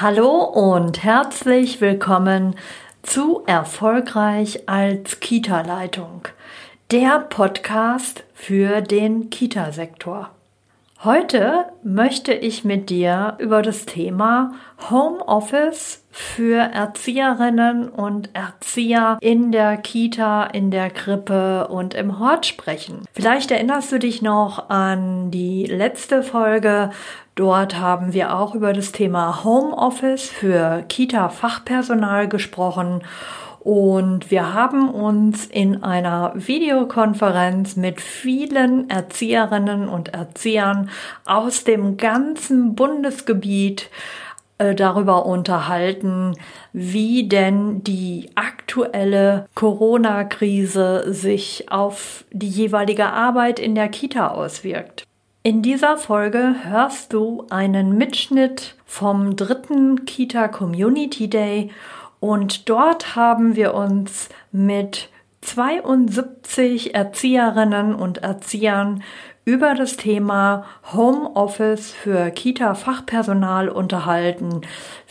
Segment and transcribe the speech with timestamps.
[0.00, 2.56] Hallo und herzlich willkommen
[3.04, 6.26] zu Erfolgreich als Kita-Leitung,
[6.90, 10.30] der Podcast für den Kita-Sektor.
[11.04, 14.54] Heute möchte ich mit dir über das Thema
[14.90, 23.02] Homeoffice für Erzieherinnen und Erzieher in der Kita, in der Krippe und im Hort sprechen.
[23.12, 26.90] Vielleicht erinnerst du dich noch an die letzte Folge.
[27.34, 33.02] Dort haben wir auch über das Thema Homeoffice für Kita-Fachpersonal gesprochen
[33.64, 40.90] und wir haben uns in einer Videokonferenz mit vielen Erzieherinnen und Erziehern
[41.24, 43.88] aus dem ganzen Bundesgebiet
[44.58, 46.36] äh, darüber unterhalten,
[46.74, 55.06] wie denn die aktuelle Corona-Krise sich auf die jeweilige Arbeit in der Kita auswirkt.
[55.46, 61.70] In dieser Folge hörst du einen Mitschnitt vom dritten Kita Community Day
[62.18, 65.10] und dort haben wir uns mit
[65.42, 69.02] 72 Erzieherinnen und Erziehern
[69.44, 70.64] über das Thema
[70.94, 74.62] Homeoffice für Kita-Fachpersonal unterhalten.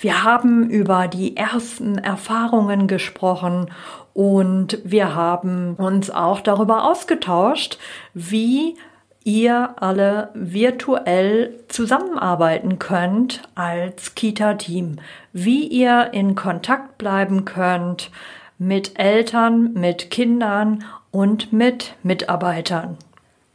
[0.02, 3.70] Wir haben über die ersten Erfahrungen gesprochen
[4.16, 7.78] und wir haben uns auch darüber ausgetauscht,
[8.16, 8.76] wie
[9.24, 14.98] ihr alle virtuell zusammenarbeiten könnt als Kita-Team,
[15.32, 18.12] wie ihr in Kontakt bleiben könnt
[18.58, 22.98] mit Eltern, mit Kindern und mit Mitarbeitern.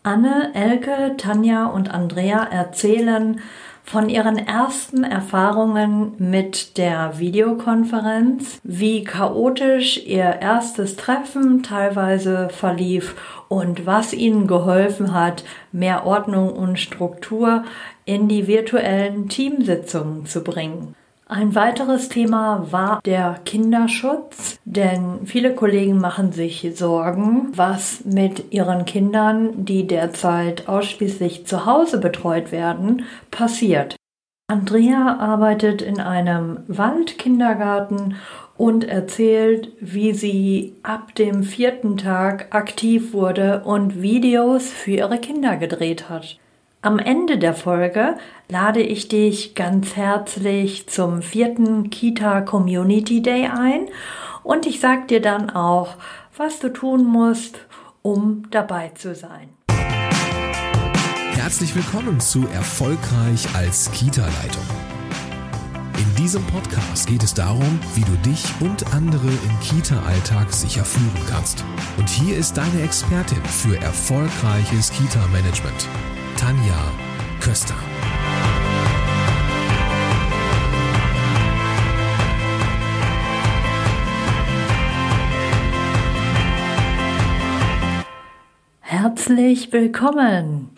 [0.03, 3.41] Anne, Elke, Tanja und Andrea erzählen
[3.89, 13.17] von ihren ersten Erfahrungen mit der Videokonferenz, wie chaotisch ihr erstes Treffen teilweise verlief
[13.49, 17.65] und was ihnen geholfen hat, mehr Ordnung und Struktur
[18.05, 20.95] in die virtuellen Teamsitzungen zu bringen.
[21.31, 28.87] Ein weiteres Thema war der Kinderschutz, denn viele Kollegen machen sich Sorgen, was mit ihren
[28.87, 33.95] Kindern, die derzeit ausschließlich zu Hause betreut werden, passiert.
[34.51, 38.17] Andrea arbeitet in einem Waldkindergarten
[38.57, 45.59] und erzählt, wie sie ab dem vierten Tag aktiv wurde und Videos für ihre Kinder
[45.59, 46.39] gedreht hat.
[46.81, 48.17] Am Ende der Folge
[48.49, 53.89] lade ich dich ganz herzlich zum vierten Kita Community Day ein
[54.45, 55.97] und ich sag dir dann auch,
[56.37, 57.59] was du tun musst,
[58.03, 59.49] um dabei zu sein.
[61.33, 64.63] Herzlich willkommen zu Erfolgreich als Kita-Leitung.
[65.97, 71.27] In diesem Podcast geht es darum, wie du dich und andere im Kita-Alltag sicher führen
[71.29, 71.65] kannst.
[71.97, 75.89] Und hier ist deine Expertin für erfolgreiches Kita-Management.
[76.39, 76.93] Tanja
[77.41, 77.75] Köster.
[88.79, 90.71] Herzlich willkommen.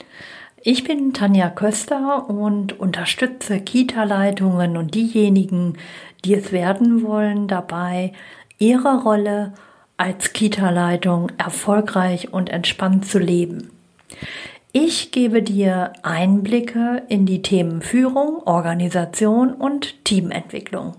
[0.62, 5.76] Ich bin Tanja Köster und unterstütze Kita-Leitungen und diejenigen,
[6.24, 8.14] die es werden wollen, dabei,
[8.56, 9.52] ihre Rolle
[9.98, 13.70] als Kita-Leitung erfolgreich und entspannt zu leben.
[14.72, 20.94] Ich gebe dir Einblicke in die Themen Führung, Organisation und Teamentwicklung.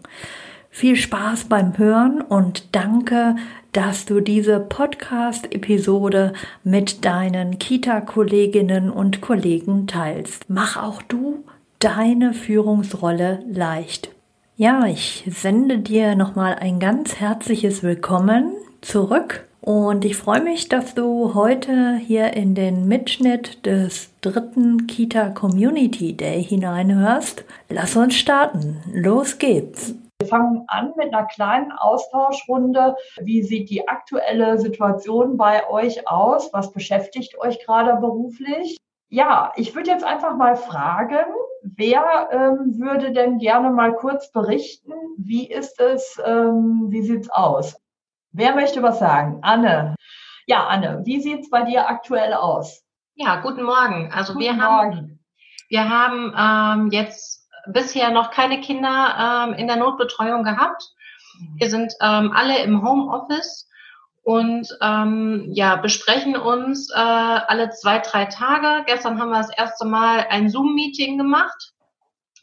[0.70, 3.38] Viel Spaß beim Hören und danke,
[3.72, 6.34] dass du diese Podcast-Episode
[6.66, 10.50] mit deinen Kita-Kolleginnen und Kollegen teilst.
[10.50, 11.46] Mach auch du
[11.80, 14.12] deine Führungsrolle leicht.
[14.58, 20.96] Ja, ich sende dir nochmal ein ganz herzliches Willkommen zurück und ich freue mich, dass
[20.96, 27.46] du heute hier in den Mitschnitt des dritten Kita Community Day hineinhörst.
[27.70, 28.82] Lass uns starten.
[28.92, 29.96] Los geht's.
[30.20, 32.96] Wir fangen an mit einer kleinen Austauschrunde.
[33.22, 36.52] Wie sieht die aktuelle Situation bei euch aus?
[36.54, 38.78] Was beschäftigt euch gerade beruflich?
[39.10, 41.26] Ja, ich würde jetzt einfach mal fragen,
[41.64, 44.94] wer ähm, würde denn gerne mal kurz berichten?
[45.18, 46.20] Wie ist es?
[46.26, 47.76] Ähm, wie sieht's aus?
[48.34, 49.40] Wer möchte was sagen?
[49.42, 49.96] Anne.
[50.46, 52.84] Ja, Anne, wie sieht's bei dir aktuell aus?
[53.16, 54.12] Ja, guten Morgen.
[54.14, 54.64] Also guten wir Morgen.
[54.64, 55.20] haben,
[55.70, 60.82] wir haben ähm, jetzt bisher noch keine Kinder ähm, in der Notbetreuung gehabt.
[61.58, 63.68] Wir sind ähm, alle im Homeoffice
[64.24, 68.84] und ähm, ja besprechen uns äh, alle zwei drei Tage.
[68.86, 71.74] Gestern haben wir das erste Mal ein Zoom-Meeting gemacht.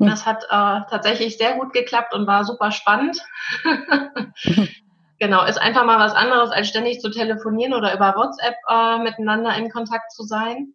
[0.01, 3.21] Das hat äh, tatsächlich sehr gut geklappt und war super spannend.
[5.19, 9.57] Genau, ist einfach mal was anderes, als ständig zu telefonieren oder über WhatsApp äh, miteinander
[9.57, 10.75] in Kontakt zu sein.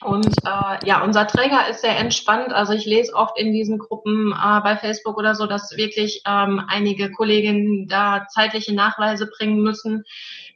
[0.00, 2.52] Und äh, ja, unser Träger ist sehr entspannt.
[2.52, 6.62] Also ich lese oft in diesen Gruppen äh, bei Facebook oder so, dass wirklich ähm,
[6.68, 10.04] einige Kolleginnen da zeitliche Nachweise bringen müssen,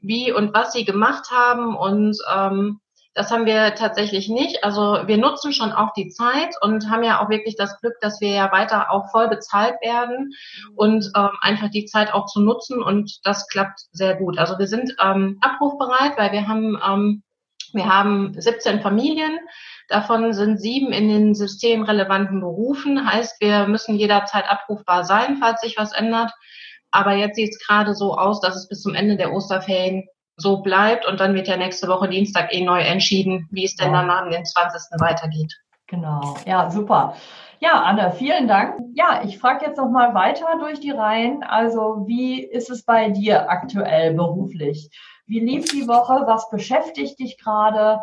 [0.01, 1.77] wie und was sie gemacht haben.
[1.77, 2.81] Und ähm,
[3.17, 4.63] das haben wir tatsächlich nicht.
[4.63, 8.21] Also wir nutzen schon auch die Zeit und haben ja auch wirklich das Glück, dass
[8.21, 10.35] wir ja weiter auch voll bezahlt werden
[10.75, 14.39] und ähm, einfach die Zeit auch zu nutzen und das klappt sehr gut.
[14.39, 17.23] Also wir sind ähm, abrufbereit, weil wir haben ähm,
[17.73, 19.39] wir haben 17 Familien.
[19.89, 23.11] Davon sind sieben in den systemrelevanten Berufen.
[23.11, 26.33] Heißt, wir müssen jederzeit abrufbar sein, falls sich was ändert.
[26.91, 30.59] Aber jetzt sieht es gerade so aus, dass es bis zum Ende der Osterferien so
[30.62, 34.11] bleibt und dann wird ja nächste Woche Dienstag eh neu entschieden, wie es denn dann
[34.11, 35.00] am 20.
[35.00, 35.55] weitergeht.
[35.87, 37.15] Genau, ja, super.
[37.59, 38.79] Ja, Anne, vielen Dank.
[38.94, 41.43] Ja, ich frage jetzt noch mal weiter durch die Reihen.
[41.43, 44.91] Also, wie ist es bei dir aktuell beruflich?
[45.27, 46.27] Wie lief die Woche?
[46.27, 48.00] Was beschäftigt dich gerade?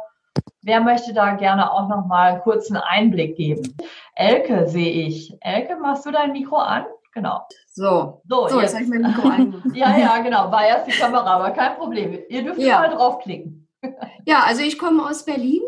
[0.63, 3.77] Wer möchte da gerne auch noch mal kurz einen Einblick geben?
[4.15, 5.35] Elke sehe ich.
[5.41, 6.85] Elke, machst du dein Mikro an?
[7.13, 7.47] Genau.
[7.71, 9.63] So, so, so jetzt, jetzt habe ich mein Mikro an.
[9.73, 10.51] ja, ja, genau.
[10.51, 12.19] War erst die Kamera, aber kein Problem.
[12.29, 12.79] Ihr dürft ja.
[12.79, 13.67] mal draufklicken.
[14.25, 15.61] ja, also ich komme aus Berlin.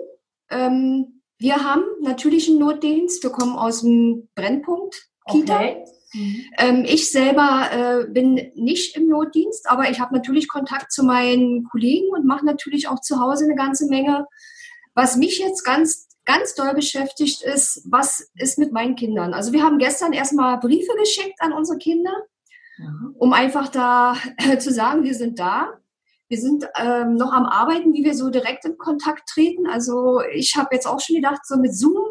[0.50, 3.24] Ähm, wir haben natürlich einen Notdienst.
[3.24, 5.56] Wir kommen aus dem Brennpunkt Kita.
[5.56, 5.86] Okay.
[6.14, 6.44] Mhm.
[6.58, 11.66] Ähm, ich selber äh, bin nicht im Notdienst, aber ich habe natürlich Kontakt zu meinen
[11.66, 14.26] Kollegen und mache natürlich auch zu Hause eine ganze Menge.
[14.94, 19.34] Was mich jetzt ganz ganz doll beschäftigt ist, was ist mit meinen Kindern?
[19.34, 22.14] Also wir haben gestern erstmal Briefe geschickt an unsere Kinder,
[22.78, 23.16] mhm.
[23.18, 24.16] um einfach da
[24.60, 25.70] zu sagen, wir sind da.
[26.28, 29.68] Wir sind ähm, noch am Arbeiten, wie wir so direkt in Kontakt treten.
[29.68, 32.04] Also ich habe jetzt auch schon gedacht, so mit Zoom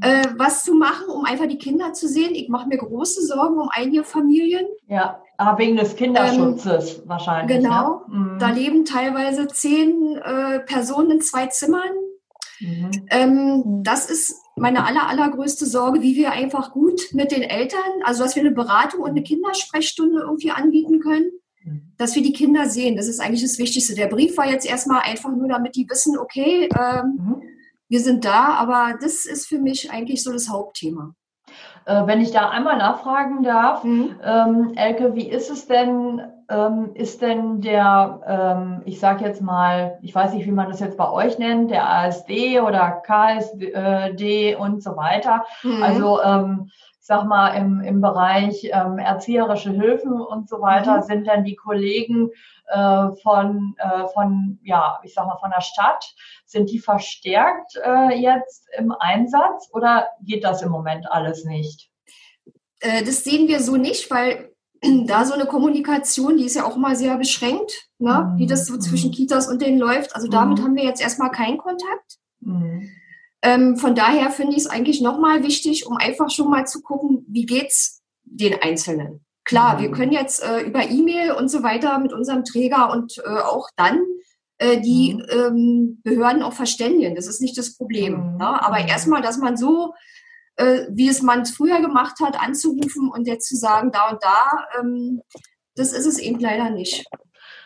[0.00, 2.34] äh, was zu machen, um einfach die Kinder zu sehen.
[2.34, 4.66] Ich mache mir große Sorgen um einige Familien.
[4.88, 7.56] Ja, aber wegen des Kinderschutzes ähm, wahrscheinlich.
[7.56, 7.62] Ne?
[7.62, 8.02] Genau.
[8.08, 8.18] Ne?
[8.18, 8.38] Mhm.
[8.38, 11.90] Da leben teilweise zehn äh, Personen in zwei Zimmern.
[12.60, 12.90] Mhm.
[13.10, 18.22] Ähm, das ist meine aller, allergrößte Sorge, wie wir einfach gut mit den Eltern, also
[18.22, 21.30] dass wir eine Beratung und eine Kindersprechstunde irgendwie anbieten können,
[21.62, 21.92] mhm.
[21.98, 22.96] dass wir die Kinder sehen.
[22.96, 23.94] Das ist eigentlich das Wichtigste.
[23.94, 27.42] Der Brief war jetzt erstmal einfach nur, damit die wissen, okay, ähm, mhm.
[27.88, 31.14] wir sind da, aber das ist für mich eigentlich so das Hauptthema.
[31.84, 34.16] Äh, wenn ich da einmal nachfragen darf, mhm.
[34.22, 39.98] ähm, Elke, wie ist es denn, ähm, ist denn der, ähm, ich sage jetzt mal,
[40.02, 44.82] ich weiß nicht, wie man das jetzt bei euch nennt, der ASD oder KSD und
[44.82, 45.82] so weiter, mhm.
[45.82, 46.70] also ähm,
[47.00, 51.02] ich sag mal, im, im Bereich ähm, erzieherische Hilfen und so weiter, mhm.
[51.02, 52.30] sind dann die Kollegen
[52.66, 56.14] äh, von, äh, von, ja, ich sag mal, von der Stadt,
[56.46, 61.90] sind die verstärkt äh, jetzt im Einsatz oder geht das im Moment alles nicht?
[62.80, 64.55] Äh, das sehen wir so nicht, weil
[65.06, 68.32] da so eine Kommunikation, die ist ja auch mal sehr beschränkt, ne?
[68.32, 68.38] Mhm.
[68.38, 68.80] wie das so mhm.
[68.80, 70.14] zwischen Kitas und denen läuft.
[70.14, 70.64] Also damit mhm.
[70.64, 72.18] haben wir jetzt erstmal keinen Kontakt.
[72.40, 72.90] Mhm.
[73.42, 77.24] Ähm, von daher finde ich es eigentlich nochmal wichtig, um einfach schon mal zu gucken,
[77.28, 79.24] wie geht's den Einzelnen.
[79.44, 79.92] Klar, wir mhm.
[79.92, 84.00] können jetzt äh, über E-Mail und so weiter mit unserem Träger und äh, auch dann
[84.58, 85.26] äh, die mhm.
[85.30, 87.14] ähm, Behörden auch verständigen.
[87.14, 88.36] Das ist nicht das Problem.
[88.38, 88.64] Ne?
[88.64, 89.94] Aber erstmal, dass man so
[90.56, 94.66] äh, wie es man früher gemacht hat, anzurufen und jetzt zu sagen, da und da,
[94.78, 95.22] ähm,
[95.74, 97.06] das ist es eben leider nicht.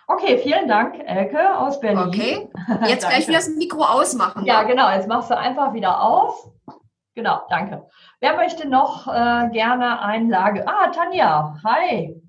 [0.06, 2.08] Okay, vielen Dank, Elke aus Berlin.
[2.08, 2.48] Okay,
[2.88, 4.44] jetzt gleich wieder das Mikro ausmachen.
[4.44, 4.68] Ja, ne?
[4.68, 6.50] genau, jetzt machst du einfach wieder aus.
[7.14, 7.86] Genau, danke.
[8.20, 10.66] Wer möchte noch äh, gerne Einlage?
[10.66, 12.19] Ah, Tanja, hi.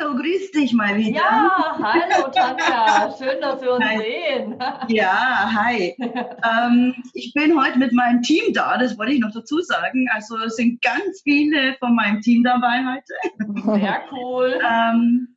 [0.00, 1.16] Hallo, grüß dich mal wieder.
[1.16, 3.98] Ja, hallo Tanja, schön, dass wir uns hi.
[3.98, 4.56] sehen.
[4.88, 5.96] Ja, hi.
[5.98, 10.08] ähm, ich bin heute mit meinem Team da, das wollte ich noch dazu sagen.
[10.12, 13.80] Also es sind ganz viele von meinem Team dabei heute.
[13.80, 14.60] Sehr cool.
[14.68, 15.36] ähm,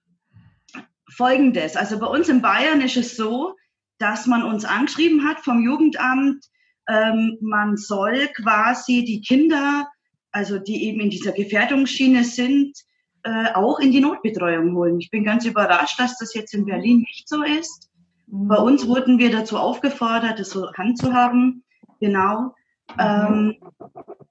[1.10, 3.56] Folgendes, also bei uns in Bayern ist es so,
[4.00, 6.46] dass man uns angeschrieben hat vom Jugendamt,
[6.88, 9.88] ähm, man soll quasi die Kinder,
[10.32, 12.78] also die eben in dieser Gefährdungsschiene sind,
[13.24, 15.00] äh, auch in die Notbetreuung holen.
[15.00, 17.90] Ich bin ganz überrascht, dass das jetzt in Berlin nicht so ist.
[18.28, 21.64] Bei uns wurden wir dazu aufgefordert, das so handzuhaben.
[22.00, 22.54] Genau.
[22.98, 23.58] Ähm,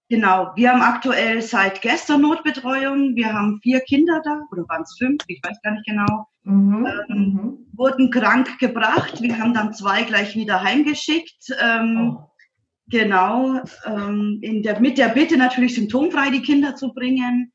[0.09, 0.53] genau.
[0.57, 3.15] Wir haben aktuell seit gestern Notbetreuung.
[3.15, 5.23] Wir haben vier Kinder da, oder waren es fünf?
[5.27, 6.27] Ich weiß gar nicht genau.
[6.45, 6.87] Mhm.
[6.87, 7.59] Ähm, mhm.
[7.75, 9.21] Wurden krank gebracht.
[9.21, 11.55] Wir haben dann zwei gleich wieder heimgeschickt.
[11.61, 12.31] Ähm, oh.
[12.87, 13.61] Genau.
[13.87, 17.53] Ähm, in der, mit der Bitte natürlich symptomfrei die Kinder zu bringen.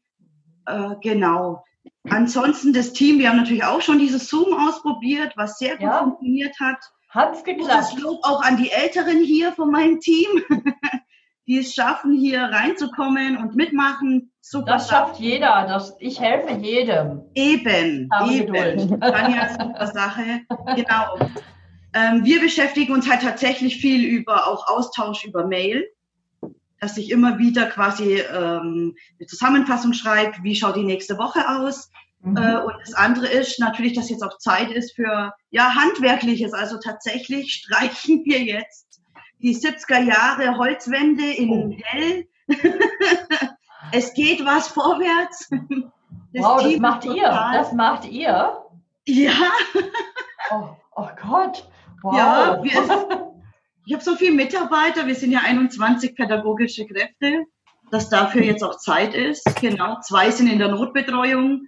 [0.65, 1.63] Äh, genau.
[2.09, 5.99] Ansonsten das Team, wir haben natürlich auch schon dieses Zoom ausprobiert, was sehr gut ja.
[5.99, 6.77] funktioniert hat.
[7.09, 7.71] Hat's geklappt.
[7.71, 10.27] Das Lob auch an die Älteren hier von meinem Team,
[11.47, 14.31] die es schaffen, hier reinzukommen und mitmachen.
[14.41, 15.65] Super das schafft jeder.
[15.67, 17.23] Das, ich helfe jedem.
[17.33, 18.99] Eben, Habe eben.
[18.99, 20.41] Tanja, super Sache.
[20.75, 21.29] Genau.
[21.93, 25.85] Ähm, wir beschäftigen uns halt tatsächlich viel über auch Austausch über Mail,
[26.85, 31.89] dass ich immer wieder quasi ähm, eine Zusammenfassung schreibe, wie schaut die nächste Woche aus.
[32.21, 32.37] Mhm.
[32.37, 36.53] Äh, und das andere ist natürlich, dass jetzt auch Zeit ist für ja handwerkliches.
[36.53, 39.01] Also tatsächlich streichen wir jetzt
[39.41, 41.75] die 70er Jahre Holzwände in oh.
[41.83, 42.27] Hell.
[43.91, 45.49] es geht was vorwärts.
[46.33, 47.49] Das wow, das macht ihr.
[47.53, 48.63] Das macht ihr.
[49.07, 49.49] Ja.
[50.51, 51.67] Oh, oh Gott.
[52.03, 52.15] Wow.
[52.15, 53.31] Ja, wir,
[53.85, 57.45] ich habe so viele Mitarbeiter, wir sind ja 21 pädagogische Kräfte,
[57.91, 59.43] dass dafür jetzt auch Zeit ist.
[59.61, 61.67] Genau, zwei sind in der Notbetreuung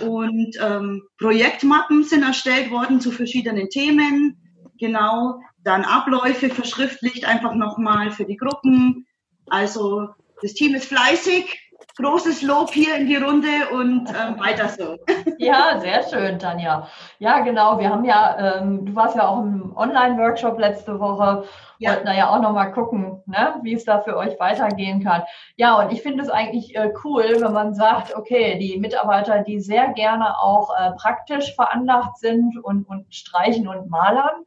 [0.00, 4.36] und ähm, Projektmappen sind erstellt worden zu verschiedenen Themen.
[4.78, 9.06] Genau, dann Abläufe verschriftlicht einfach nochmal für die Gruppen.
[9.46, 10.08] Also
[10.40, 11.60] das Team ist fleißig
[11.96, 14.96] großes Lob hier in die Runde und ähm, weiter so.
[15.38, 16.86] Ja, sehr schön, Tanja.
[17.18, 17.78] Ja, genau.
[17.78, 21.44] Wir haben ja, ähm, du warst ja auch im Online-Workshop letzte Woche.
[21.78, 21.90] Ja.
[21.90, 25.22] Wollten da ja auch nochmal gucken, ne, wie es da für euch weitergehen kann.
[25.56, 29.58] Ja, und ich finde es eigentlich äh, cool, wenn man sagt, okay, die Mitarbeiter, die
[29.58, 34.44] sehr gerne auch äh, praktisch veranlagt sind und, und streichen und malern,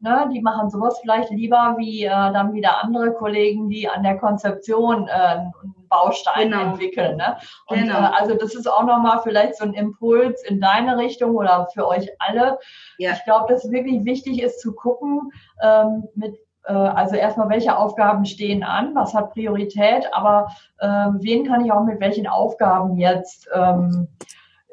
[0.00, 4.16] Ne, die machen sowas vielleicht lieber wie äh, dann wieder andere Kollegen, die an der
[4.16, 6.70] Konzeption äh, einen Baustein genau.
[6.70, 7.16] entwickeln.
[7.16, 7.36] Ne?
[7.66, 7.98] Und genau.
[7.98, 11.86] äh, also das ist auch nochmal vielleicht so ein Impuls in deine Richtung oder für
[11.86, 12.58] euch alle.
[12.98, 13.12] Ja.
[13.12, 17.76] Ich glaube, dass es wirklich wichtig ist zu gucken, ähm, mit äh, also erstmal, welche
[17.76, 20.48] Aufgaben stehen an, was hat Priorität, aber
[20.80, 24.08] ähm, wen kann ich auch mit welchen Aufgaben jetzt ähm,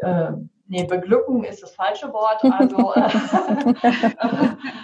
[0.01, 0.31] äh,
[0.67, 2.43] nee, beglücken ist das falsche Wort.
[2.43, 3.10] Also äh,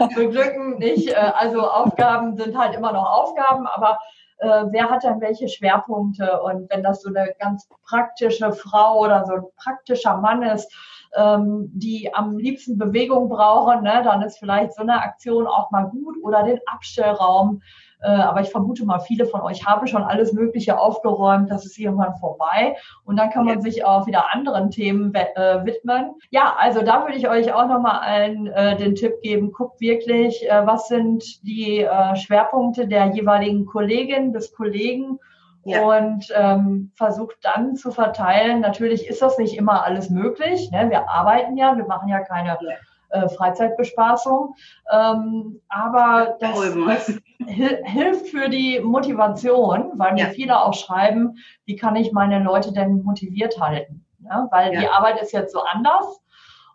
[0.16, 1.10] beglücken nicht.
[1.10, 4.00] Äh, also Aufgaben sind halt immer noch Aufgaben, aber
[4.42, 6.42] äh, wer hat dann welche Schwerpunkte?
[6.42, 10.74] Und wenn das so eine ganz praktische Frau oder so ein praktischer Mann ist,
[11.16, 15.84] ähm, die am liebsten Bewegung brauchen, ne, dann ist vielleicht so eine Aktion auch mal
[15.84, 17.62] gut oder den Abstellraum
[18.08, 21.52] aber ich vermute mal, viele von euch haben schon alles Mögliche aufgeräumt.
[21.52, 22.76] Das ist irgendwann vorbei.
[23.06, 26.16] Und dann kann man sich auch wieder anderen Themen äh, widmen.
[26.30, 29.52] Ja, also da würde ich euch auch nochmal allen äh, den Tipp geben.
[29.52, 35.20] Guckt wirklich, äh, was sind die äh, Schwerpunkte der jeweiligen Kollegin, des Kollegen
[35.64, 35.82] ja.
[35.82, 38.62] und ähm, versucht dann zu verteilen.
[38.62, 40.72] Natürlich ist das nicht immer alles möglich.
[40.72, 40.90] Ne?
[40.90, 42.58] Wir arbeiten ja, wir machen ja keine ja
[43.12, 44.56] äh, Freizeitbespaßung.
[44.92, 50.30] Ähm, aber das, das hilft für die Motivation, weil mir ja.
[50.30, 54.06] viele auch schreiben, wie kann ich meine Leute denn motiviert halten?
[54.24, 54.82] Ja, weil ja.
[54.82, 56.22] die Arbeit ist jetzt so anders.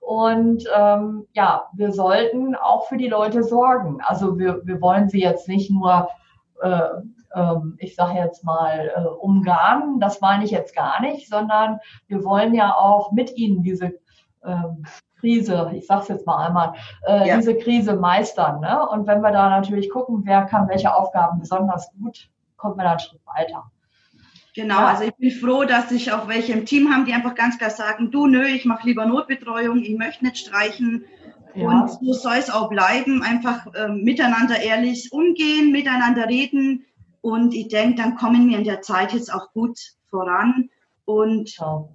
[0.01, 3.99] Und ähm, ja, wir sollten auch für die Leute sorgen.
[4.03, 6.09] Also wir, wir wollen sie jetzt nicht nur,
[6.63, 6.81] äh,
[7.35, 12.23] ähm, ich sage jetzt mal, äh, umgarnen, das meine ich jetzt gar nicht, sondern wir
[12.23, 13.95] wollen ja auch mit ihnen diese
[14.47, 14.85] ähm,
[15.19, 16.75] Krise, ich sage es jetzt mal einmal,
[17.07, 17.37] äh, ja.
[17.37, 18.61] diese Krise meistern.
[18.61, 18.87] Ne?
[18.89, 22.93] Und wenn wir da natürlich gucken, wer kann welche Aufgaben besonders gut, kommt man da
[22.93, 23.71] einen Schritt weiter.
[24.55, 24.87] Genau, ja.
[24.87, 27.71] also ich bin froh, dass ich auch welche im Team haben, die einfach ganz klar
[27.71, 31.05] sagen, du, nö, ich mache lieber Notbetreuung, ich möchte nicht streichen.
[31.55, 31.69] Ja.
[31.69, 36.87] Und so soll es auch bleiben, einfach äh, miteinander ehrlich umgehen, miteinander reden.
[37.21, 40.71] Und ich denke, dann kommen wir in der Zeit jetzt auch gut voran.
[41.05, 41.89] Und ja.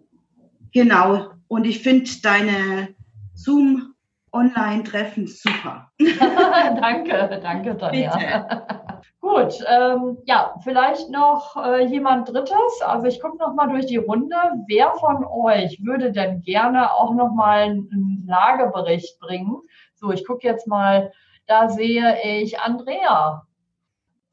[0.71, 2.95] genau, und ich finde deine
[3.33, 3.93] Zoom
[4.31, 5.91] Online-Treffen super.
[6.79, 8.47] danke, danke, Tanja.
[9.19, 12.81] Gut, ähm, ja, vielleicht noch äh, jemand Drittes.
[12.85, 14.37] Also ich gucke noch mal durch die Runde.
[14.67, 19.57] Wer von euch würde denn gerne auch noch mal einen Lagebericht bringen?
[19.95, 21.11] So, ich gucke jetzt mal.
[21.47, 23.45] Da sehe ich Andrea.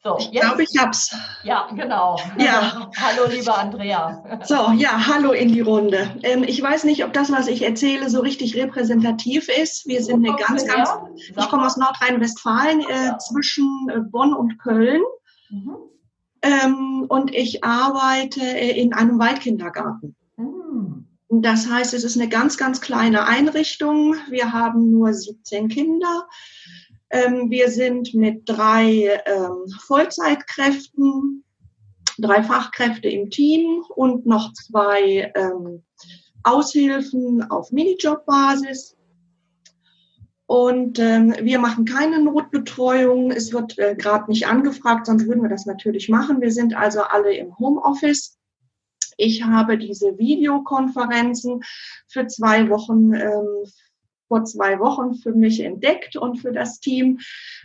[0.05, 1.11] So, ich glaube, ich hab's.
[1.43, 2.17] Ja, genau.
[2.38, 2.88] Ja.
[2.97, 4.40] hallo, liebe Andrea.
[4.45, 6.14] So, ja, hallo in die Runde.
[6.23, 9.87] Ähm, ich weiß nicht, ob das, was ich erzähle, so richtig repräsentativ ist.
[9.87, 10.90] Wir sind eine ganz, ganz.
[11.17, 15.02] Ich komme aus Nordrhein-Westfalen, äh, zwischen äh, Bonn und Köln.
[15.50, 15.76] Mhm.
[16.43, 20.14] Ähm, und ich arbeite äh, in einem Waldkindergarten.
[20.37, 21.07] Mhm.
[21.31, 24.14] Das heißt, es ist eine ganz, ganz kleine Einrichtung.
[24.31, 26.28] Wir haben nur 17 Kinder.
[27.10, 31.44] Ähm, wir sind mit drei ähm, Vollzeitkräften,
[32.18, 35.82] drei Fachkräfte im Team und noch zwei ähm,
[36.42, 38.96] Aushilfen auf Minijobbasis.
[40.46, 43.30] Und ähm, wir machen keine Notbetreuung.
[43.30, 46.40] Es wird äh, gerade nicht angefragt, sonst würden wir das natürlich machen.
[46.40, 48.38] Wir sind also alle im Homeoffice.
[49.18, 51.60] Ich habe diese Videokonferenzen
[52.06, 53.64] für zwei Wochen ähm,
[54.28, 57.18] vor zwei Wochen für mich entdeckt und für das Team.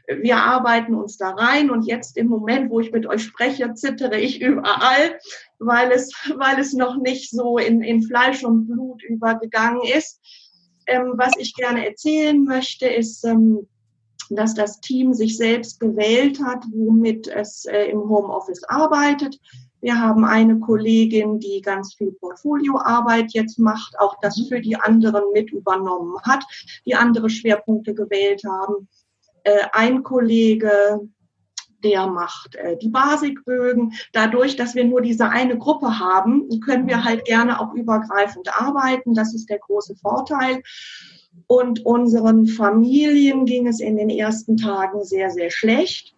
[0.08, 4.18] Wir arbeiten uns da rein und jetzt im Moment, wo ich mit euch spreche, zittere
[4.18, 5.20] ich überall,
[5.60, 10.20] weil es, weil es noch nicht so in, in Fleisch und Blut übergegangen ist.
[10.86, 13.68] Ähm, was ich gerne erzählen möchte, ist, ähm,
[14.30, 19.40] dass das Team sich selbst gewählt hat, womit es äh, im Homeoffice arbeitet.
[19.84, 25.26] Wir haben eine Kollegin, die ganz viel Portfolioarbeit jetzt macht, auch das für die anderen
[25.34, 26.46] mit übernommen hat,
[26.86, 28.88] die andere Schwerpunkte gewählt haben.
[29.44, 31.02] Äh, ein Kollege,
[31.84, 33.92] der macht äh, die Basikbögen.
[34.14, 39.14] Dadurch, dass wir nur diese eine Gruppe haben, können wir halt gerne auch übergreifend arbeiten.
[39.14, 40.64] Das ist der große Vorteil.
[41.48, 46.16] Und unseren Familien ging es in den ersten Tagen sehr, sehr schlecht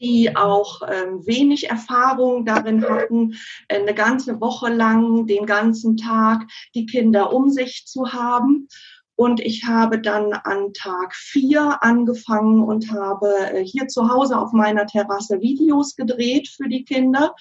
[0.00, 3.34] die auch ähm, wenig Erfahrung darin hatten,
[3.68, 8.68] eine ganze Woche lang, den ganzen Tag die Kinder um sich zu haben.
[9.16, 14.52] Und ich habe dann an Tag vier angefangen und habe äh, hier zu Hause auf
[14.52, 17.34] meiner Terrasse Videos gedreht für die Kinder.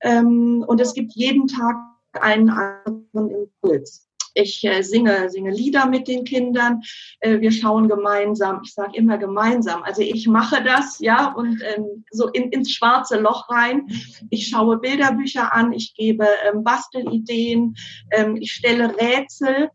[0.00, 1.76] Ähm, und es gibt jeden Tag
[2.14, 4.08] einen anderen Impuls.
[4.34, 6.82] Ich äh, singe, singe Lieder mit den Kindern.
[7.20, 8.60] Äh, wir schauen gemeinsam.
[8.64, 9.82] Ich sage immer gemeinsam.
[9.82, 13.86] Also ich mache das, ja, und ähm, so in, ins schwarze Loch rein.
[14.30, 15.72] Ich schaue Bilderbücher an.
[15.72, 17.76] Ich gebe ähm, Bastelideen.
[18.10, 19.70] Ähm, ich stelle Rätsel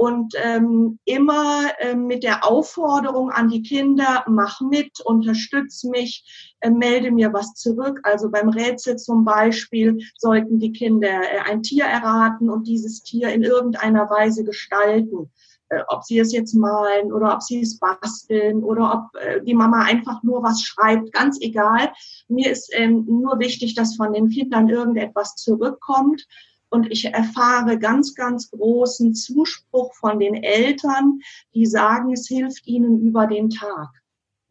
[0.00, 6.70] und ähm, immer ähm, mit der Aufforderung an die Kinder, mach mit, unterstütz mich, äh,
[6.70, 8.00] melde mir was zurück.
[8.04, 13.28] Also beim Rätsel zum Beispiel sollten die Kinder äh, ein Tier erraten und dieses Tier
[13.28, 15.30] in irgendeiner Weise gestalten.
[15.68, 19.52] Äh, ob sie es jetzt malen oder ob sie es basteln oder ob äh, die
[19.52, 21.92] Mama einfach nur was schreibt, ganz egal.
[22.26, 26.26] Mir ist ähm, nur wichtig, dass von den Kindern irgendetwas zurückkommt
[26.70, 31.20] und ich erfahre ganz, ganz großen Zuspruch von den Eltern,
[31.54, 33.88] die sagen, es hilft ihnen über den Tag.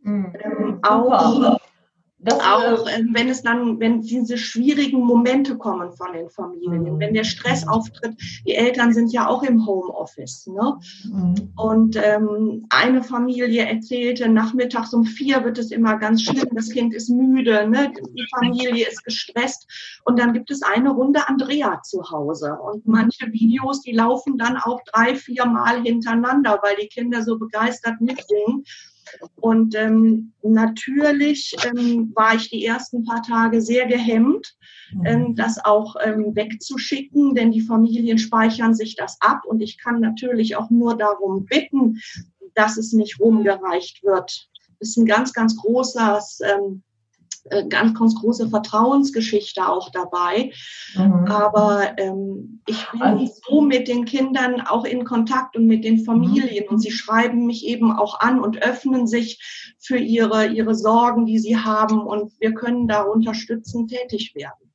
[0.01, 0.33] Mhm.
[0.43, 1.59] Ähm, auch
[2.21, 6.99] das, auch äh, wenn es dann, wenn diese schwierigen Momente kommen von den Familien, mhm.
[6.99, 10.47] wenn der Stress auftritt, die Eltern sind ja auch im Homeoffice.
[10.47, 10.77] Ne?
[11.05, 11.53] Mhm.
[11.55, 16.93] Und ähm, eine Familie erzählte, nachmittags um vier wird es immer ganz schlimm, das Kind
[16.93, 17.93] ist müde, ne?
[18.13, 19.67] die Familie ist gestresst
[20.03, 22.57] und dann gibt es eine Runde Andrea zu Hause.
[22.61, 22.93] Und mhm.
[22.93, 28.01] manche Videos, die laufen dann auch drei, vier Mal hintereinander, weil die Kinder so begeistert
[28.01, 28.65] mitsingen.
[29.35, 34.55] Und ähm, natürlich ähm, war ich die ersten paar Tage sehr gehemmt,
[34.93, 35.05] mhm.
[35.05, 39.99] ähm, das auch ähm, wegzuschicken, denn die Familien speichern sich das ab und ich kann
[39.99, 41.99] natürlich auch nur darum bitten,
[42.55, 44.49] dass es nicht rumgereicht wird.
[44.79, 46.83] Das ist ein ganz, ganz großes ähm,
[47.49, 50.51] äh, ganz, ganz große Vertrauensgeschichte auch dabei.
[50.95, 51.25] Mhm.
[51.27, 56.03] Aber ähm, ich bin also, so mit den Kindern auch in Kontakt und mit den
[56.03, 56.73] Familien mhm.
[56.73, 61.39] und sie schreiben mich eben auch an und öffnen sich für ihre, ihre Sorgen, die
[61.39, 64.71] sie haben und wir können da unterstützend tätig werden.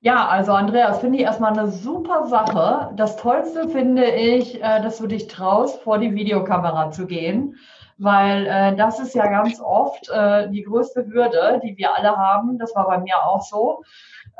[0.00, 2.92] Ja, also Andreas, finde ich erstmal eine super Sache.
[2.96, 7.56] Das Tollste finde ich, äh, dass du dich traust, vor die Videokamera zu gehen
[7.98, 12.58] weil äh, das ist ja ganz oft äh, die größte Hürde, die wir alle haben.
[12.58, 13.82] Das war bei mir auch so.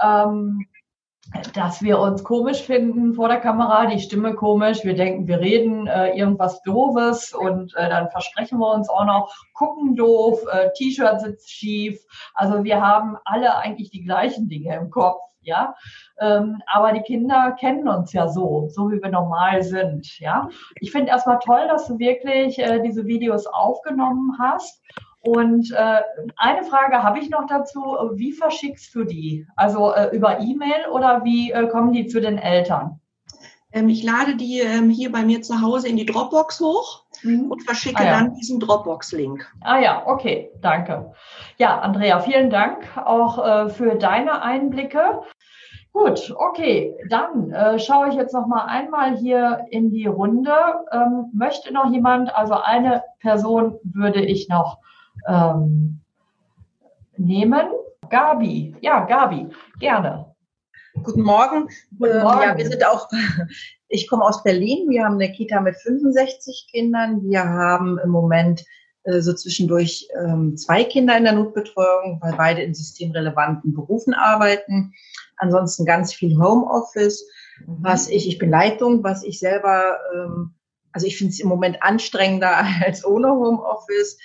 [0.03, 0.67] Ähm,
[1.55, 5.87] dass wir uns komisch finden vor der Kamera, die Stimme komisch, wir denken, wir reden
[5.87, 11.21] äh, irgendwas Doofes und äh, dann versprechen wir uns auch noch, gucken doof, äh, T-Shirt
[11.21, 12.01] sitzt schief.
[12.35, 15.75] Also wir haben alle eigentlich die gleichen Dinge im Kopf ja.
[16.21, 20.49] Ähm, aber die Kinder kennen uns ja so, so wie wir normal sind, ja.
[20.81, 24.83] Ich finde erstmal toll, dass du wirklich äh, diese Videos aufgenommen hast.
[25.27, 26.01] Und äh,
[26.37, 27.81] eine Frage habe ich noch dazu.
[28.15, 29.45] Wie verschickst du die?
[29.57, 33.01] Also äh, über E-Mail oder wie äh, kommen die zu den Eltern?
[33.73, 37.51] Ähm, ich lade die ähm, hier bei mir zu Hause in die Dropbox hoch mhm.
[37.51, 38.11] und verschicke ah, ja.
[38.13, 39.53] dann diesen Dropbox-Link.
[39.63, 41.13] Ah ja, okay, danke.
[41.59, 45.23] Ja, Andrea, vielen Dank auch äh, für deine Einblicke.
[45.93, 50.53] Gut, okay, dann äh, schaue ich jetzt noch mal einmal hier in die Runde.
[50.93, 54.79] Ähm, möchte noch jemand, also eine Person würde ich noch
[55.29, 56.01] ähm,
[57.17, 57.67] nehmen.
[58.09, 59.49] Gabi, ja, Gabi,
[59.81, 60.35] gerne.
[61.03, 61.69] Guten Morgen.
[61.99, 62.43] Guten Morgen.
[62.43, 63.09] Ja, wir sind auch,
[63.89, 64.89] ich komme aus Berlin.
[64.89, 67.23] Wir haben eine Kita mit 65 Kindern.
[67.23, 68.65] Wir haben im Moment
[69.07, 74.93] äh, so zwischendurch ähm, zwei Kinder in der Notbetreuung, weil beide in systemrelevanten Berufen arbeiten.
[75.37, 77.25] Ansonsten ganz viel Homeoffice,
[77.65, 77.79] mhm.
[77.81, 80.55] was ich, ich bin Leitung, was ich selber, ähm,
[80.93, 84.19] also ich finde es im Moment anstrengender als ohne Homeoffice,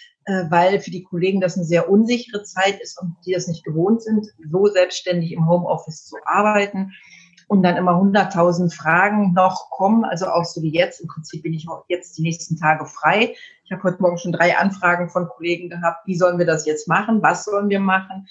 [0.49, 4.01] weil für die Kollegen das eine sehr unsichere Zeit ist und die das nicht gewohnt
[4.01, 6.91] sind, so selbstständig im Homeoffice zu arbeiten
[7.51, 11.01] und dann immer hunderttausend Fragen noch kommen, also auch so wie jetzt.
[11.01, 13.35] Im Prinzip bin ich auch jetzt die nächsten Tage frei.
[13.65, 16.07] Ich habe heute Morgen schon drei Anfragen von Kollegen gehabt.
[16.07, 17.21] Wie sollen wir das jetzt machen?
[17.21, 18.25] Was sollen wir machen?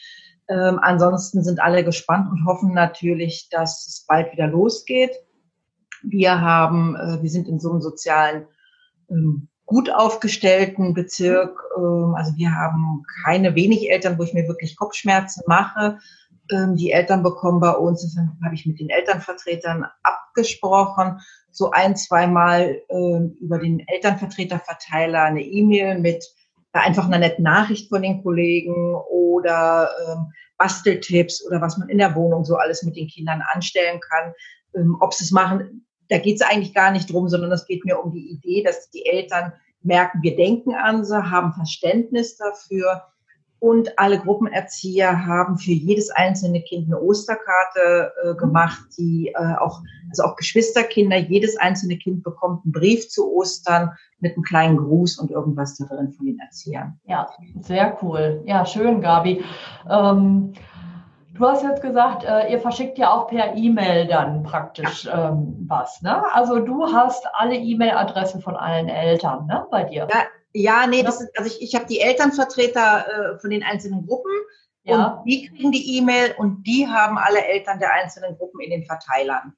[0.48, 5.12] Ähm, ansonsten sind alle gespannt und hoffen natürlich, dass es bald wieder losgeht.
[6.02, 8.46] Wir haben, äh, wir sind in so einem sozialen
[9.10, 11.56] ähm, gut aufgestellten Bezirk.
[11.76, 15.98] Ähm, also wir haben keine wenig Eltern, wo ich mir wirklich Kopfschmerzen mache.
[16.50, 21.20] Ähm, die Eltern bekommen bei uns, das habe ich mit den Elternvertretern abgesprochen,
[21.52, 26.24] so ein, zweimal ähm, über den Elternvertreterverteiler eine E-Mail mit
[26.72, 32.16] einfach einer netten Nachricht von den Kollegen oder ähm, Basteltipps oder was man in der
[32.16, 34.32] Wohnung so alles mit den Kindern anstellen kann.
[35.00, 37.98] Ob sie es machen, da geht es eigentlich gar nicht drum, sondern es geht mir
[37.98, 43.04] um die Idee, dass die Eltern merken, wir denken an sie, haben Verständnis dafür
[43.60, 49.82] und alle Gruppenerzieher haben für jedes einzelne Kind eine Osterkarte äh, gemacht, die äh, auch,
[50.08, 55.18] also auch Geschwisterkinder, jedes einzelne Kind bekommt einen Brief zu Ostern mit einem kleinen Gruß
[55.18, 56.98] und irgendwas da drin von den Erziehern.
[57.04, 57.28] Ja,
[57.60, 58.42] sehr cool.
[58.46, 59.44] Ja, schön, Gabi.
[59.88, 60.54] Ähm,
[61.32, 66.02] du hast jetzt gesagt, äh, ihr verschickt ja auch per E-Mail dann praktisch ähm, was.
[66.02, 66.22] Ne?
[66.34, 70.08] Also du hast alle E-Mail-Adressen von allen Eltern ne, bei dir.
[70.12, 74.06] Ja ja, nee, das ist, also ich, ich habe die Elternvertreter äh, von den einzelnen
[74.06, 74.32] Gruppen
[74.82, 75.06] ja.
[75.06, 78.84] und die kriegen die E-Mail und die haben alle Eltern der einzelnen Gruppen in den
[78.84, 79.54] Verteilern.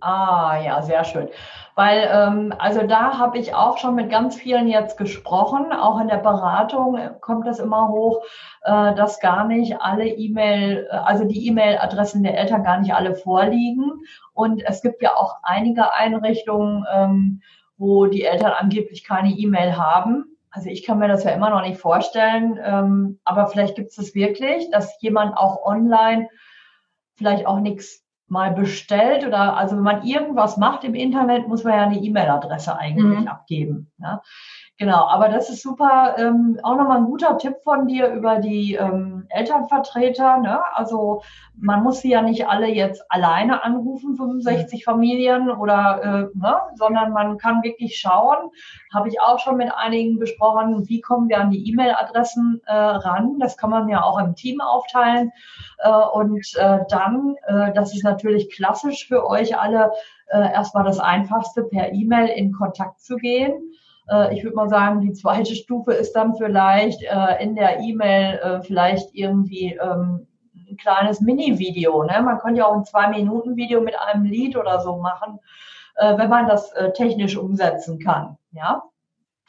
[0.00, 1.28] Ah, ja, sehr schön.
[1.74, 5.72] Weil, ähm, also da habe ich auch schon mit ganz vielen jetzt gesprochen.
[5.72, 8.22] Auch in der Beratung kommt das immer hoch,
[8.62, 13.14] äh, dass gar nicht alle E-Mail, äh, also die E-Mail-Adressen der Eltern gar nicht alle
[13.14, 13.90] vorliegen.
[14.34, 17.42] Und es gibt ja auch einige Einrichtungen, ähm,
[17.78, 20.36] wo die Eltern angeblich keine E-Mail haben.
[20.50, 23.96] Also ich kann mir das ja immer noch nicht vorstellen, ähm, aber vielleicht gibt es
[23.96, 26.28] das wirklich, dass jemand auch online
[27.14, 31.74] vielleicht auch nichts mal bestellt oder also wenn man irgendwas macht im Internet, muss man
[31.74, 33.28] ja eine E-Mail-Adresse eigentlich mhm.
[33.28, 33.92] abgeben.
[33.98, 34.22] Ja.
[34.78, 36.16] Genau, aber das ist super.
[36.18, 40.38] Ähm, auch nochmal ein guter Tipp von dir über die ähm, Elternvertreter.
[40.38, 40.60] Ne?
[40.74, 41.22] Also
[41.54, 46.56] man muss sie ja nicht alle jetzt alleine anrufen, 65 Familien oder, äh, ne?
[46.74, 48.50] sondern man kann wirklich schauen.
[48.92, 53.38] Habe ich auch schon mit einigen besprochen, wie kommen wir an die E-Mail-Adressen äh, ran.
[53.38, 55.32] Das kann man ja auch im Team aufteilen.
[55.78, 59.92] Äh, und äh, dann, äh, das ist natürlich klassisch für euch alle,
[60.28, 63.72] äh, erstmal das Einfachste, per E-Mail in Kontakt zu gehen
[64.32, 68.62] ich würde mal sagen, die zweite Stufe ist dann vielleicht äh, in der E-Mail äh,
[68.62, 70.26] vielleicht irgendwie ähm,
[70.72, 72.02] ein kleines Mini-Video.
[72.02, 72.20] Ne?
[72.22, 75.38] Man könnte ja auch ein Zwei-Minuten-Video mit einem Lied oder so machen,
[75.96, 78.36] äh, wenn man das äh, technisch umsetzen kann.
[78.52, 78.82] Ja.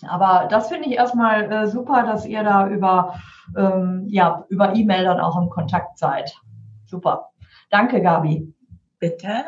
[0.07, 3.15] Aber das finde ich erstmal äh, super, dass ihr da über,
[3.57, 6.33] ähm, ja, über E-Mail dann auch im Kontakt seid.
[6.85, 7.29] Super.
[7.69, 8.53] Danke, Gabi.
[8.99, 9.45] Bitte.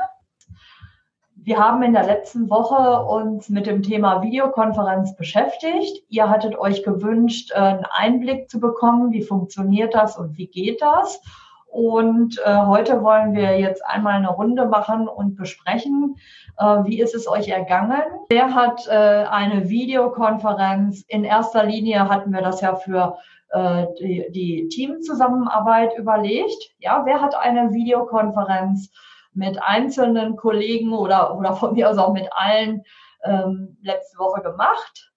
[1.45, 6.03] Wir haben in der letzten Woche uns mit dem Thema Videokonferenz beschäftigt.
[6.09, 10.81] Ihr hattet euch gewünscht, äh, einen Einblick zu bekommen, wie funktioniert das und wie geht
[10.81, 11.21] das.
[11.67, 16.15] Und äh, heute wollen wir jetzt einmal eine Runde machen und besprechen,
[16.57, 18.01] äh, wie ist es euch ergangen.
[18.27, 18.91] Wer hat äh,
[19.29, 21.03] eine Videokonferenz?
[21.07, 23.17] In erster Linie hatten wir das ja für
[23.49, 26.71] äh, die, die Teamzusammenarbeit überlegt.
[26.79, 28.89] Ja, wer hat eine Videokonferenz?
[29.35, 32.83] Mit einzelnen Kollegen oder, oder von mir aus auch mit allen
[33.23, 35.11] ähm, letzte Woche gemacht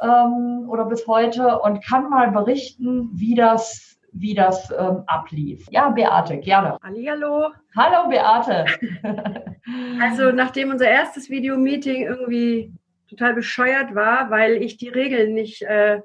[0.00, 5.66] ähm, oder bis heute und kann mal berichten, wie das wie das ähm, ablief.
[5.70, 6.78] Ja, Beate, gerne.
[6.82, 7.50] Hallihallo.
[7.76, 8.64] Hallo, Beate.
[10.00, 12.72] also, nachdem unser erstes Videomeeting irgendwie
[13.08, 16.00] total bescheuert war, weil ich die Regeln nicht äh,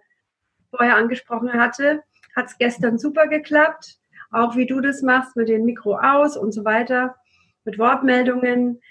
[0.69, 2.03] vorher angesprochen hatte,
[2.35, 3.97] hat es gestern super geklappt.
[4.31, 7.15] Auch wie du das machst mit dem Mikro aus und so weiter
[7.65, 8.81] mit Wortmeldungen.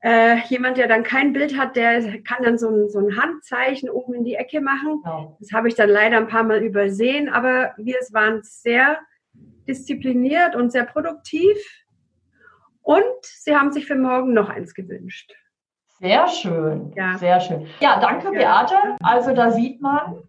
[0.00, 3.90] Äh, jemand, der dann kein Bild hat, der kann dann so ein, so ein Handzeichen
[3.90, 5.02] oben in die Ecke machen.
[5.04, 5.36] Ja.
[5.40, 8.98] Das habe ich dann leider ein paar Mal übersehen, aber wir waren sehr
[9.66, 11.56] diszipliniert und sehr produktiv.
[12.82, 15.32] Und sie haben sich für morgen noch eins gewünscht.
[16.00, 17.18] Sehr schön, ja.
[17.18, 17.66] sehr schön.
[17.80, 18.76] Ja, danke, Beate.
[19.02, 20.22] Also da sieht man,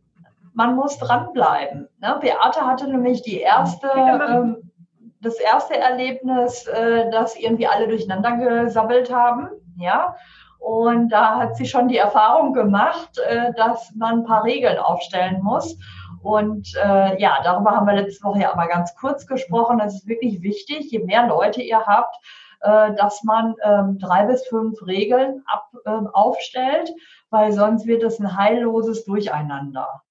[0.53, 1.87] man muss dranbleiben.
[1.99, 2.17] Ne?
[2.19, 4.71] Beate hatte nämlich die erste ähm,
[5.21, 10.15] das erste Erlebnis, äh, dass irgendwie alle durcheinander gesabbelt haben, ja.
[10.59, 15.41] Und da hat sie schon die Erfahrung gemacht, äh, dass man ein paar Regeln aufstellen
[15.41, 15.77] muss.
[16.21, 19.79] Und äh, ja, darüber haben wir letzte Woche ja mal ganz kurz gesprochen.
[19.79, 22.15] Es ist wirklich wichtig, je mehr Leute ihr habt,
[22.61, 26.91] äh, dass man ähm, drei bis fünf Regeln ab, äh, aufstellt,
[27.29, 30.01] weil sonst wird es ein heilloses Durcheinander.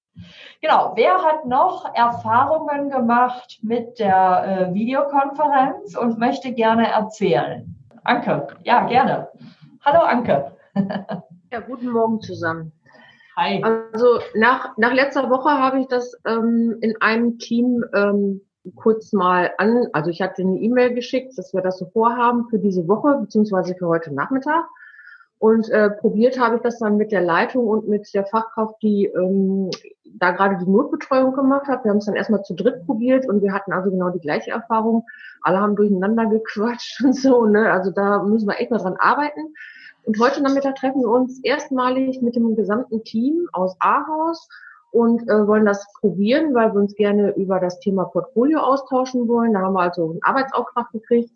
[0.61, 7.75] Genau, wer hat noch Erfahrungen gemacht mit der äh, Videokonferenz und möchte gerne erzählen?
[8.03, 9.29] Anke, ja, gerne.
[9.85, 10.51] Hallo Anke.
[11.51, 12.71] ja, guten Morgen zusammen.
[13.37, 13.63] Hi.
[13.63, 18.41] Also nach, nach letzter Woche habe ich das ähm, in einem Team ähm,
[18.75, 22.59] kurz mal an, also ich hatte eine E-Mail geschickt, dass wir das so vorhaben für
[22.59, 24.65] diese Woche, beziehungsweise für heute Nachmittag.
[25.39, 29.05] Und äh, probiert habe ich das dann mit der Leitung und mit der Fachkraft, die
[29.05, 29.69] ähm,
[30.03, 31.85] da gerade die Notbetreuung gemacht hat.
[31.85, 34.51] Wir haben es dann erstmal zu dritt probiert und wir hatten also genau die gleiche
[34.51, 35.05] Erfahrung.
[35.41, 37.45] Alle haben durcheinander gequatscht und so.
[37.45, 37.71] Ne?
[37.71, 39.53] Also da müssen wir echt mal dran arbeiten.
[40.03, 44.49] Und heute Nachmittag treffen wir uns erstmalig mit dem gesamten Team aus Ahaus
[44.91, 49.53] und äh, wollen das probieren, weil wir uns gerne über das Thema Portfolio austauschen wollen.
[49.53, 51.31] Da haben wir also einen Arbeitsauftrag gekriegt.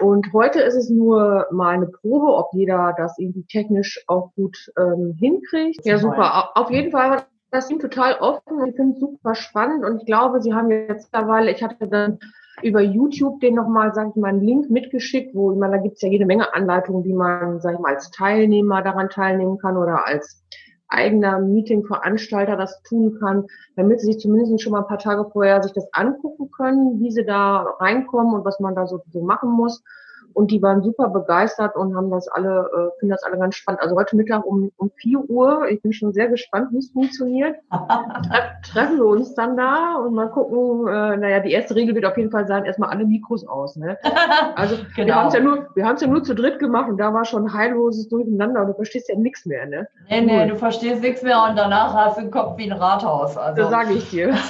[0.00, 4.56] Und heute ist es nur mal eine Probe, ob jeder das irgendwie technisch auch gut
[4.76, 5.84] ähm, hinkriegt.
[5.84, 6.56] Ja, super.
[6.56, 9.84] Auf jeden Fall war das Team total offen und ich finde es super spannend.
[9.84, 12.18] Und ich glaube, sie haben jetzt mittlerweile, ich hatte dann
[12.62, 15.96] über YouTube den nochmal, sag ich mal, einen Link mitgeschickt, wo ich meine, da gibt
[15.96, 19.76] es ja jede Menge Anleitungen, wie man, sag ich mal, als Teilnehmer daran teilnehmen kann
[19.76, 20.42] oder als
[20.92, 25.62] eigener Meeting-Veranstalter das tun kann, damit sie sich zumindest schon mal ein paar Tage vorher
[25.62, 29.50] sich das angucken können, wie sie da reinkommen und was man da so, so machen
[29.50, 29.82] muss.
[30.34, 33.80] Und die waren super begeistert und haben das alle, äh, finden das alle ganz spannend.
[33.80, 37.56] Also heute Mittag um, um 4 Uhr, ich bin schon sehr gespannt, wie es funktioniert.
[38.72, 42.16] treffen wir uns dann da und mal gucken, äh, naja, die erste Regel wird auf
[42.16, 43.76] jeden Fall sein, erstmal alle Mikros aus.
[43.76, 43.98] Ne?
[44.56, 45.06] Also genau.
[45.06, 47.12] wir haben es ja nur, wir haben es ja nur zu dritt gemacht und da
[47.12, 49.88] war schon heilloses Durcheinander und du verstehst ja nichts mehr, ne?
[50.08, 53.36] Nee, nee, du verstehst nichts mehr und danach hast du den Kopf wie ein Rathaus.
[53.36, 53.62] Also.
[53.62, 54.34] Das sage ich dir.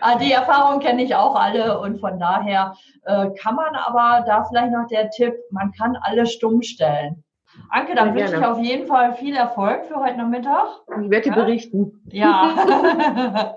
[0.00, 4.44] Ah, die Erfahrung kenne ich auch alle und von daher äh, kann man aber da
[4.44, 7.22] vielleicht noch der Tipp, man kann alles stumm stellen.
[7.68, 10.66] Anke, dann wünsche ich auf jeden Fall viel Erfolg für heute Nachmittag.
[11.02, 11.34] Ich werde ja?
[11.34, 12.00] berichten.
[12.06, 13.54] Ja.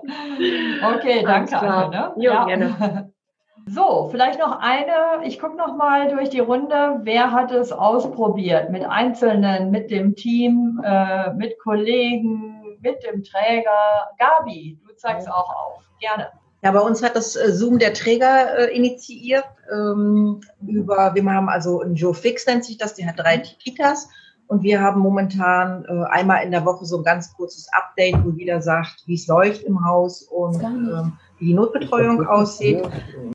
[0.94, 1.90] okay, danke, Anke.
[1.90, 2.12] Ne?
[2.16, 3.12] Jo, ja, gerne.
[3.66, 8.68] So, vielleicht noch eine, ich gucke noch mal durch die Runde, wer hat es ausprobiert?
[8.68, 14.10] Mit Einzelnen, mit dem Team, äh, mit Kollegen, mit dem Träger.
[14.18, 15.90] Gabi, du zeigst auch auf.
[15.98, 16.30] Gerne.
[16.64, 19.44] Ja, bei uns hat das äh, Zoom der Träger äh, initiiert.
[19.70, 24.08] Ähm, über, wir haben also ein Joe Fix nennt sich das, der hat drei Kitas.
[24.46, 28.30] Und wir haben momentan äh, einmal in der Woche so ein ganz kurzes Update, wo
[28.30, 32.82] jeder sagt, wie es läuft im Haus und ähm, wie die Notbetreuung aussieht.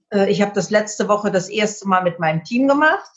[0.09, 3.11] Äh, ich habe das letzte Woche das erste Mal mit meinem Team gemacht,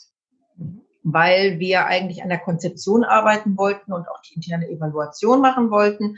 [1.01, 6.17] weil wir eigentlich an der Konzeption arbeiten wollten und auch die interne Evaluation machen wollten.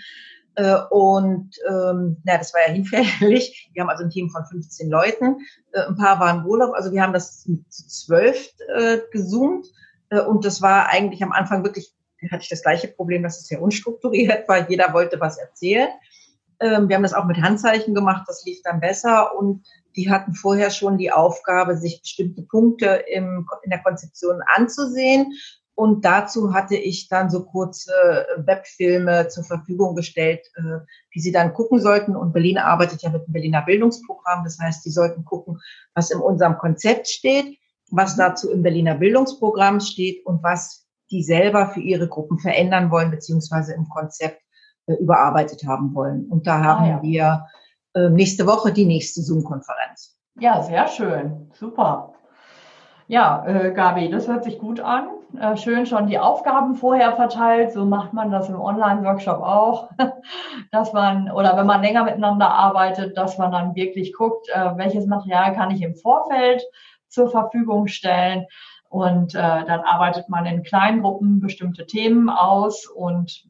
[0.56, 3.70] Äh, und ähm, ja, das war ja hinfällig.
[3.74, 5.38] Wir haben also ein Team von 15 Leuten.
[5.74, 9.68] Äh, ein paar waren Urlaub, also wir haben das mit zwölf äh, gezoomt.
[10.10, 11.94] Äh, und das war eigentlich am Anfang wirklich,
[12.32, 14.70] hatte ich das gleiche Problem, dass es sehr unstrukturiert war.
[14.70, 15.90] Jeder wollte was erzählen.
[16.62, 19.38] Ähm, wir haben das auch mit Handzeichen gemacht, das lief dann besser.
[19.38, 19.66] Und
[19.98, 25.34] die hatten vorher schon die Aufgabe, sich bestimmte Punkte im, in der Konzeption anzusehen
[25.76, 27.92] und dazu hatte ich dann so kurze
[28.38, 30.80] Webfilme zur Verfügung gestellt, äh,
[31.14, 32.16] die sie dann gucken sollten.
[32.16, 34.46] Und Berlin arbeitet ja mit dem Berliner Bildungsprogramm.
[34.46, 35.60] Das heißt, sie sollten gucken,
[35.94, 37.58] was in unserem Konzept steht,
[37.92, 43.12] was dazu im Berliner Bildungsprogramm steht und was die selber für ihre Gruppen verändern wollen,
[43.12, 44.42] beziehungsweise im Konzept
[44.88, 46.26] äh, überarbeitet haben wollen.
[46.30, 47.02] Und da haben ah, ja.
[47.02, 47.46] wir
[47.96, 50.18] äh, nächste Woche die nächste Zoom-Konferenz.
[50.40, 51.52] Ja, sehr schön.
[51.54, 52.14] Super.
[53.08, 55.10] Ja, äh, Gabi, das hört sich gut an.
[55.40, 57.74] Äh, schön schon die Aufgaben vorher verteilt.
[57.74, 59.90] So macht man das im Online-Workshop auch,
[60.72, 65.06] dass man, oder wenn man länger miteinander arbeitet, dass man dann wirklich guckt, äh, welches
[65.06, 66.64] Material kann ich im Vorfeld
[67.08, 68.46] zur Verfügung stellen.
[68.88, 73.46] Und äh, dann arbeitet man in kleinen Gruppen bestimmte Themen aus und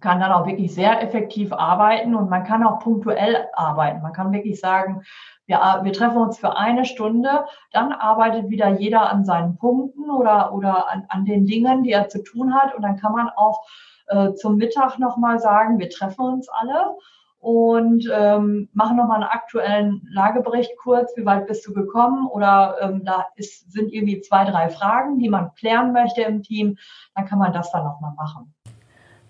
[0.00, 4.02] kann dann auch wirklich sehr effektiv arbeiten und man kann auch punktuell arbeiten.
[4.02, 5.02] Man kann wirklich sagen,
[5.46, 10.52] wir, wir treffen uns für eine Stunde, dann arbeitet wieder jeder an seinen Punkten oder,
[10.54, 12.74] oder an, an den Dingen, die er zu tun hat.
[12.74, 13.66] Und dann kann man auch
[14.06, 16.96] äh, zum Mittag nochmal sagen, wir treffen uns alle
[17.42, 23.04] und ähm, machen nochmal einen aktuellen Lagebericht kurz, wie weit bist du gekommen oder ähm,
[23.04, 26.78] da ist, sind irgendwie zwei, drei Fragen, die man klären möchte im Team,
[27.16, 28.54] dann kann man das dann nochmal machen.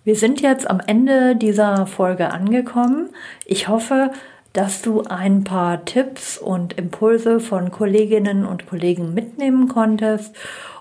[0.04, 3.08] Wir sind jetzt am Ende dieser Folge angekommen.
[3.46, 4.10] Ich hoffe,
[4.52, 10.34] dass du ein paar Tipps und Impulse von Kolleginnen und Kollegen mitnehmen konntest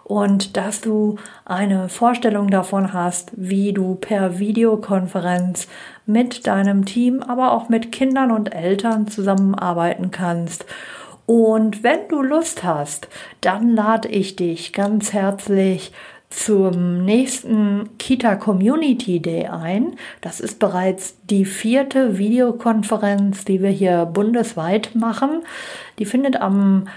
[0.03, 5.67] und dass du eine Vorstellung davon hast, wie du per Videokonferenz
[6.05, 10.65] mit deinem Team, aber auch mit Kindern und Eltern zusammenarbeiten kannst.
[11.25, 13.07] Und wenn du Lust hast,
[13.39, 15.93] dann lade ich dich ganz herzlich
[16.31, 19.95] zum nächsten Kita Community Day ein.
[20.21, 25.43] Das ist bereits die vierte Videokonferenz, die wir hier bundesweit machen.
[25.99, 26.87] Die findet am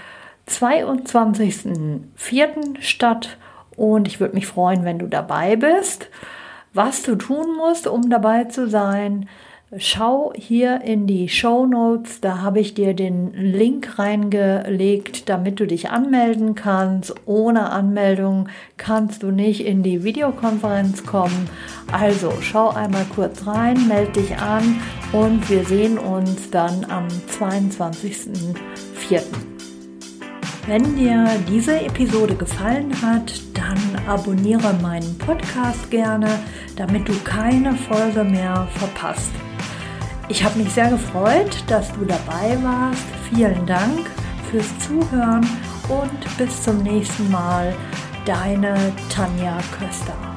[0.49, 2.81] 22.04.
[2.81, 3.37] statt
[3.75, 6.09] und ich würde mich freuen, wenn du dabei bist.
[6.73, 9.27] Was du tun musst, um dabei zu sein,
[9.77, 15.65] Schau hier in die Show Notes, da habe ich dir den Link reingelegt, damit du
[15.65, 17.15] dich anmelden kannst.
[17.25, 18.47] Ohne Anmeldung
[18.77, 21.49] kannst du nicht in die Videokonferenz kommen.
[21.91, 24.79] Also schau einmal kurz rein, melde dich an
[25.11, 27.07] und wir sehen uns dann am
[27.39, 29.23] 22.04.
[30.67, 36.29] Wenn dir diese Episode gefallen hat, dann abonniere meinen Podcast gerne,
[36.75, 39.31] damit du keine Folge mehr verpasst.
[40.27, 43.05] Ich habe mich sehr gefreut, dass du dabei warst.
[43.29, 44.09] Vielen Dank
[44.49, 45.47] fürs Zuhören
[45.87, 47.75] und bis zum nächsten Mal.
[48.25, 48.75] Deine
[49.09, 50.34] Tanja Köster.